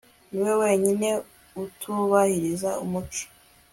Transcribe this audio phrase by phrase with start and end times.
[0.31, 1.09] Niwe wenyine
[1.63, 3.25] utubahiriza umuco